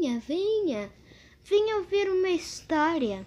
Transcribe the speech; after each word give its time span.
venha, 0.00 0.18
venha, 0.20 0.90
venha 1.44 1.76
ouvir 1.76 2.08
uma 2.08 2.30
história. 2.30 3.26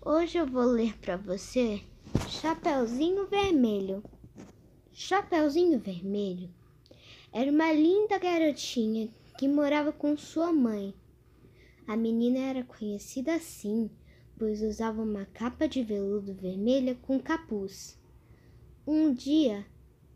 Hoje 0.00 0.38
eu 0.38 0.46
vou 0.46 0.62
ler 0.62 0.96
para 0.98 1.16
você 1.16 1.82
Chapeuzinho 2.28 3.26
Vermelho. 3.26 4.00
Chapeuzinho 4.92 5.80
Vermelho 5.80 6.48
era 7.32 7.50
uma 7.50 7.72
linda 7.72 8.18
garotinha 8.18 9.08
que 9.36 9.48
morava 9.48 9.90
com 9.92 10.16
sua 10.16 10.52
mãe. 10.52 10.94
A 11.88 11.96
menina 11.96 12.38
era 12.38 12.62
conhecida 12.62 13.34
assim, 13.34 13.90
pois 14.38 14.62
usava 14.62 15.02
uma 15.02 15.26
capa 15.26 15.66
de 15.66 15.82
veludo 15.82 16.34
vermelha 16.34 16.94
com 17.02 17.18
capuz. 17.18 17.98
Um 18.86 19.12
dia, 19.12 19.66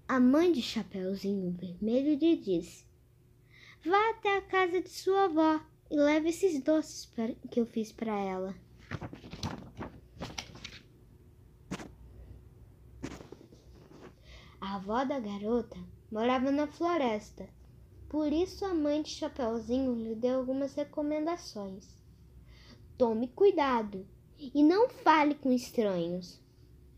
a 0.06 0.20
mãe 0.20 0.52
de 0.52 0.62
Chapeuzinho 0.62 1.50
Vermelho 1.50 2.16
lhe 2.16 2.36
disse: 2.36 2.87
Vá 3.84 4.10
até 4.10 4.36
a 4.36 4.42
casa 4.42 4.80
de 4.80 4.88
sua 4.88 5.24
avó 5.24 5.60
e 5.90 5.96
leve 5.96 6.30
esses 6.30 6.60
doces 6.62 7.10
que 7.50 7.60
eu 7.60 7.66
fiz 7.66 7.92
para 7.92 8.18
ela. 8.18 8.54
A 14.60 14.74
avó 14.74 15.04
da 15.04 15.20
garota 15.20 15.78
morava 16.10 16.50
na 16.50 16.66
floresta, 16.66 17.48
por 18.08 18.32
isso 18.32 18.64
a 18.64 18.74
mãe 18.74 19.02
de 19.02 19.10
Chapeuzinho 19.10 19.94
lhe 19.94 20.14
deu 20.14 20.38
algumas 20.38 20.74
recomendações. 20.74 21.86
Tome 22.96 23.28
cuidado 23.28 24.04
e 24.38 24.62
não 24.62 24.88
fale 24.88 25.36
com 25.36 25.52
estranhos. 25.52 26.40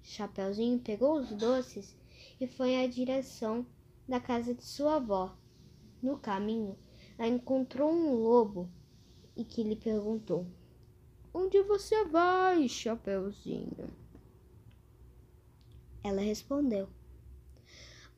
Chapeuzinho 0.02 0.78
pegou 0.78 1.18
os 1.18 1.30
doces 1.32 1.94
e 2.40 2.46
foi 2.46 2.82
à 2.82 2.86
direção 2.86 3.66
da 4.08 4.18
casa 4.18 4.54
de 4.54 4.64
sua 4.64 4.96
avó. 4.96 5.36
No 6.02 6.18
caminho, 6.18 6.78
ela 7.18 7.28
encontrou 7.28 7.90
um 7.90 8.14
lobo 8.14 8.70
e 9.36 9.44
que 9.44 9.62
lhe 9.62 9.76
perguntou: 9.76 10.46
Onde 11.32 11.62
você 11.62 12.04
vai, 12.06 12.68
Chapeuzinho? 12.68 13.90
Ela 16.02 16.22
respondeu: 16.22 16.88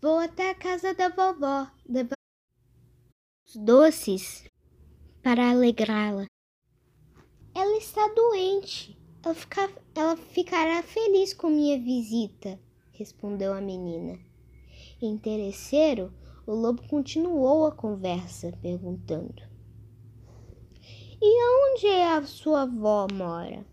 Vou 0.00 0.18
até 0.18 0.50
a 0.50 0.54
casa 0.54 0.94
da 0.94 1.08
vovó 1.08 1.70
levar 1.88 2.16
os 3.46 3.56
doces 3.56 4.44
para 5.22 5.50
alegrá-la. 5.50 6.26
Ela 7.54 7.76
está 7.76 8.08
doente. 8.08 8.96
Ela, 9.24 9.34
fica, 9.34 9.70
ela 9.94 10.16
ficará 10.16 10.82
feliz 10.82 11.32
com 11.32 11.48
minha 11.48 11.78
visita, 11.78 12.58
respondeu 12.92 13.52
a 13.52 13.60
menina. 13.60 14.18
Interesseiro, 15.00 16.12
o 16.46 16.54
lobo 16.54 16.82
continuou 16.88 17.66
a 17.66 17.72
conversa, 17.72 18.52
perguntando: 18.60 19.42
E 21.20 21.74
onde 21.74 21.86
é 21.86 22.14
a 22.14 22.22
sua 22.22 22.62
avó 22.62 23.06
mora? 23.12 23.64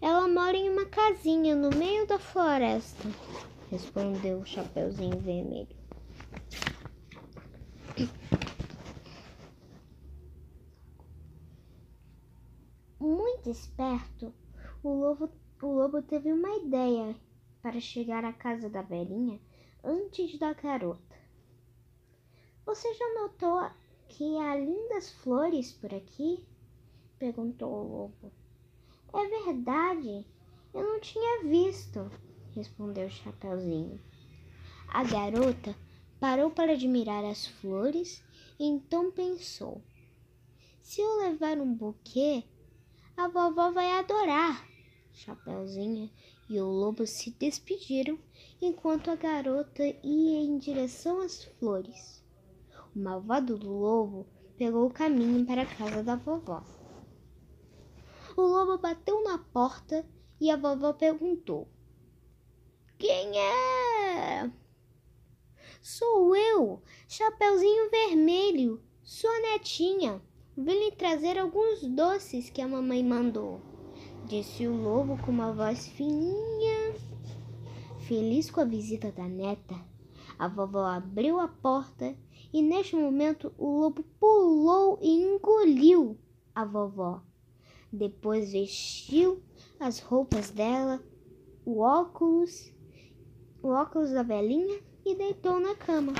Ela 0.00 0.28
mora 0.28 0.56
em 0.56 0.68
uma 0.68 0.86
casinha 0.86 1.54
no 1.54 1.70
meio 1.70 2.06
da 2.06 2.18
floresta 2.18 3.08
respondeu 3.74 4.38
o 4.38 4.46
Chapeuzinho 4.46 5.18
Vermelho. 5.18 5.76
Muito 13.00 13.50
esperto, 13.50 14.32
o 14.82 14.88
lobo, 14.88 15.28
o 15.60 15.66
lobo 15.66 16.00
teve 16.02 16.32
uma 16.32 16.56
ideia 16.56 17.16
para 17.60 17.80
chegar 17.80 18.24
à 18.24 18.32
casa 18.32 18.70
da 18.70 18.82
velhinha 18.82 19.40
antes 19.82 20.38
da 20.38 20.52
garota. 20.54 21.13
Você 22.74 22.92
já 22.92 23.14
notou 23.14 23.70
que 24.08 24.36
há 24.36 24.56
lindas 24.56 25.12
flores 25.12 25.70
por 25.70 25.94
aqui? 25.94 26.44
perguntou 27.20 27.72
o 27.72 27.88
lobo. 27.88 28.32
É 29.14 29.44
verdade, 29.44 30.26
eu 30.74 30.82
não 30.82 30.98
tinha 30.98 31.44
visto 31.44 32.10
respondeu 32.50 33.08
Chapeuzinho. 33.08 34.00
A 34.88 35.04
garota 35.04 35.76
parou 36.18 36.50
para 36.50 36.72
admirar 36.72 37.24
as 37.24 37.46
flores 37.46 38.20
e 38.58 38.66
então 38.66 39.12
pensou: 39.12 39.80
se 40.82 41.00
eu 41.00 41.18
levar 41.18 41.58
um 41.58 41.72
buquê, 41.72 42.42
a 43.16 43.28
vovó 43.28 43.70
vai 43.70 43.92
adorar. 43.92 44.68
Chapeuzinho 45.12 46.10
e 46.50 46.60
o 46.60 46.66
lobo 46.66 47.06
se 47.06 47.30
despediram 47.30 48.18
enquanto 48.60 49.12
a 49.12 49.14
garota 49.14 49.84
ia 50.02 50.40
em 50.40 50.58
direção 50.58 51.20
às 51.20 51.44
flores. 51.44 52.23
O 52.94 52.98
malvado 52.98 53.56
lobo 53.56 54.26
pegou 54.56 54.86
o 54.86 54.92
caminho 54.92 55.44
para 55.44 55.62
a 55.62 55.66
casa 55.66 56.02
da 56.02 56.16
vovó. 56.16 56.62
O 58.36 58.42
lobo 58.42 58.78
bateu 58.78 59.22
na 59.24 59.38
porta 59.38 60.06
e 60.40 60.50
a 60.50 60.56
vovó 60.56 60.92
perguntou: 60.92 61.68
quem 62.96 63.38
é? 63.38 64.50
Sou 65.82 66.34
eu, 66.34 66.80
Chapeuzinho 67.08 67.90
Vermelho, 67.90 68.80
sua 69.02 69.38
netinha. 69.40 70.22
Vim 70.56 70.72
lhe 70.72 70.92
trazer 70.92 71.36
alguns 71.36 71.82
doces 71.82 72.48
que 72.48 72.62
a 72.62 72.68
mamãe 72.68 73.02
mandou, 73.02 73.60
disse 74.26 74.66
o 74.66 74.74
lobo 74.74 75.18
com 75.18 75.32
uma 75.32 75.52
voz 75.52 75.88
fininha. 75.88 76.94
Feliz 78.06 78.50
com 78.50 78.60
a 78.60 78.64
visita 78.64 79.10
da 79.10 79.24
neta, 79.24 79.74
a 80.38 80.46
vovó 80.46 80.86
abriu 80.86 81.40
a 81.40 81.48
porta 81.48 82.16
e 82.54 82.62
neste 82.62 82.94
momento 82.94 83.52
o 83.58 83.80
lobo 83.80 84.04
pulou 84.20 84.96
e 85.02 85.10
engoliu 85.10 86.16
a 86.54 86.64
vovó. 86.64 87.20
Depois 87.92 88.52
vestiu 88.52 89.42
as 89.80 89.98
roupas 89.98 90.50
dela, 90.50 91.02
o 91.66 91.80
óculos 91.80 92.72
o 93.60 93.70
óculos 93.70 94.12
da 94.12 94.22
velhinha 94.22 94.80
e 95.04 95.16
deitou 95.16 95.58
na 95.58 95.74
cama. 95.74 96.12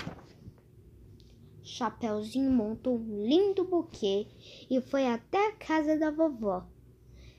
Chapeuzinho 1.63 2.51
montou 2.51 2.97
um 2.97 3.25
lindo 3.25 3.65
buquê 3.65 4.27
e 4.69 4.81
foi 4.81 5.07
até 5.07 5.51
a 5.51 5.53
casa 5.53 5.97
da 5.97 6.11
vovó. 6.11 6.67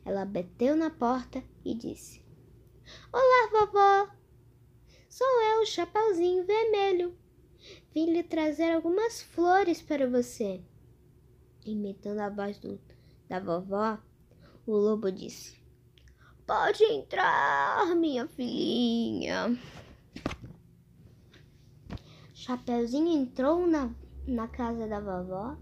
Ela 0.05 0.23
bateu 0.23 0.73
na 0.73 0.89
porta 0.89 1.43
e 1.65 1.75
disse: 1.75 2.23
Olá, 3.11 3.49
vovó! 3.51 4.15
Sou 5.09 5.27
eu, 5.41 5.65
Chapeuzinho 5.65 6.45
Vermelho. 6.45 7.24
Vim 7.95 8.11
lhe 8.11 8.23
trazer 8.23 8.73
algumas 8.73 9.21
flores 9.21 9.81
para 9.81 10.05
você. 10.05 10.61
Imitando 11.65 12.19
a 12.19 12.29
voz 12.29 12.59
do, 12.59 12.77
da 13.29 13.39
vovó, 13.39 13.97
o 14.67 14.73
lobo 14.73 15.09
disse: 15.09 15.57
Pode 16.45 16.83
entrar, 16.83 17.95
minha 17.95 18.27
filhinha. 18.27 19.57
Chapeuzinho 22.33 23.07
entrou 23.07 23.65
na, 23.65 23.89
na 24.27 24.49
casa 24.49 24.85
da 24.89 24.99
vovó 24.99 25.55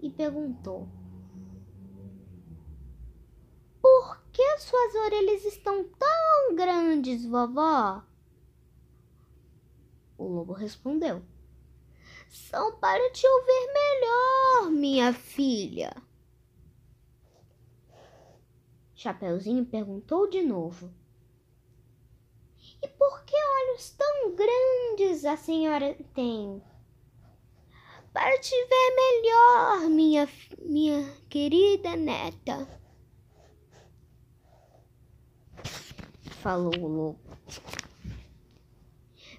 e 0.00 0.08
perguntou: 0.08 0.88
Por 3.80 4.22
que 4.30 4.58
suas 4.58 4.94
orelhas 4.94 5.44
estão 5.44 5.82
tão 5.82 6.54
grandes, 6.54 7.26
vovó? 7.26 8.04
O 10.16 10.28
lobo 10.28 10.52
respondeu: 10.52 11.31
São 12.32 12.74
para 12.78 13.12
te 13.12 13.26
ouvir 13.26 13.72
melhor, 13.74 14.70
minha 14.70 15.12
filha. 15.12 15.94
Chapeuzinho 18.94 19.66
perguntou 19.66 20.30
de 20.30 20.40
novo: 20.40 20.90
e 22.82 22.88
por 22.88 23.22
que 23.26 23.36
olhos 23.36 23.90
tão 23.90 24.34
grandes 24.34 25.26
a 25.26 25.36
senhora 25.36 25.94
tem? 26.14 26.62
Para 28.14 28.38
te 28.40 28.50
ver 28.50 28.96
melhor, 28.96 29.90
minha, 29.90 30.28
minha 30.58 31.14
querida 31.28 31.96
neta. 31.96 32.66
Falou 36.40 36.74
o 36.78 36.86
lobo. 36.86 37.20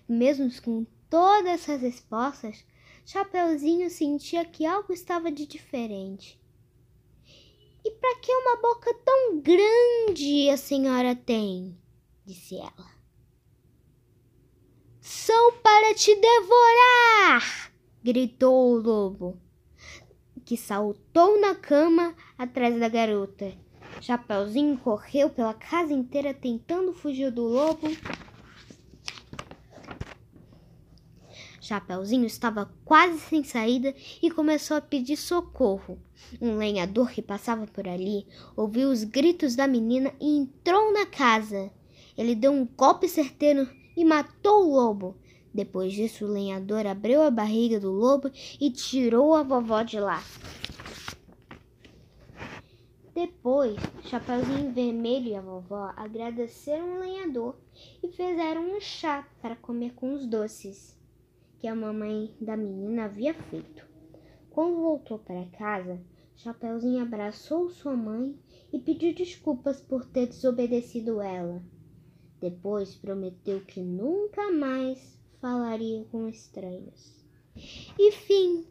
Mesmo 0.07 0.49
com 0.61 0.85
todas 1.09 1.53
essas 1.53 1.81
respostas, 1.81 2.63
Chapeuzinho 3.05 3.89
sentia 3.89 4.45
que 4.45 4.65
algo 4.65 4.93
estava 4.93 5.31
de 5.31 5.45
diferente. 5.45 6.39
E 7.83 7.91
para 7.91 8.19
que 8.19 8.31
uma 8.31 8.57
boca 8.57 8.93
tão 9.05 9.39
grande 9.41 10.49
a 10.49 10.57
senhora 10.57 11.15
tem? 11.15 11.77
disse 12.25 12.57
ela 12.57 12.93
são 15.03 15.51
para 15.61 15.93
te 15.93 16.15
devorar! 16.15 17.71
gritou 18.01 18.71
o 18.71 18.77
lobo, 18.77 19.37
que 20.45 20.55
saltou 20.55 21.41
na 21.41 21.53
cama 21.53 22.15
atrás 22.37 22.79
da 22.79 22.87
garota. 22.87 23.53
Chapeuzinho 23.99 24.77
correu 24.77 25.29
pela 25.29 25.53
casa 25.53 25.91
inteira 25.91 26.33
tentando 26.33 26.93
fugir 26.93 27.31
do 27.31 27.43
lobo. 27.43 27.87
Chapeuzinho 31.63 32.25
estava 32.25 32.69
quase 32.83 33.17
sem 33.21 33.41
saída 33.41 33.95
e 34.21 34.29
começou 34.29 34.75
a 34.75 34.81
pedir 34.81 35.15
socorro. 35.15 35.97
Um 36.41 36.57
lenhador 36.57 37.09
que 37.09 37.21
passava 37.21 37.65
por 37.65 37.87
ali 37.87 38.27
ouviu 38.53 38.89
os 38.89 39.05
gritos 39.05 39.55
da 39.55 39.65
menina 39.65 40.13
e 40.19 40.39
entrou 40.39 40.91
na 40.91 41.05
casa. 41.05 41.71
Ele 42.17 42.35
deu 42.35 42.51
um 42.51 42.65
golpe 42.65 43.07
certeiro 43.07 43.69
e 43.95 44.03
matou 44.03 44.65
o 44.65 44.75
lobo. 44.75 45.15
Depois 45.53 45.93
disso, 45.93 46.25
o 46.25 46.29
lenhador 46.29 46.85
abriu 46.85 47.21
a 47.21 47.31
barriga 47.31 47.79
do 47.79 47.91
lobo 47.91 48.29
e 48.59 48.69
tirou 48.69 49.33
a 49.33 49.41
vovó 49.41 49.83
de 49.83 50.01
lá. 50.01 50.21
Depois, 53.15 53.77
Chapeuzinho 54.03 54.73
Vermelho 54.73 55.27
e 55.29 55.35
a 55.35 55.41
vovó 55.41 55.93
agradeceram 55.95 56.97
o 56.97 56.99
lenhador 56.99 57.55
e 58.03 58.09
fizeram 58.09 58.75
um 58.75 58.81
chá 58.81 59.25
para 59.41 59.55
comer 59.55 59.93
com 59.93 60.13
os 60.13 60.25
doces 60.25 61.01
que 61.63 61.67
a 61.69 61.73
mamãe 61.73 62.35
da 62.41 62.57
menina 62.57 63.05
havia 63.05 63.33
feito. 63.33 63.87
Quando 64.49 64.81
voltou 64.81 65.17
para 65.17 65.45
casa, 65.57 65.97
Chapeuzinho 66.35 67.01
abraçou 67.01 67.69
sua 67.69 67.95
mãe 67.95 68.37
e 68.73 68.77
pediu 68.77 69.15
desculpas 69.15 69.79
por 69.79 70.03
ter 70.03 70.27
desobedecido 70.27 71.21
ela. 71.21 71.63
Depois 72.41 72.95
prometeu 72.95 73.61
que 73.61 73.81
nunca 73.81 74.51
mais 74.51 75.17
falaria 75.39 76.03
com 76.11 76.27
estranhos. 76.27 77.25
E 77.97 78.11
fim. 78.11 78.67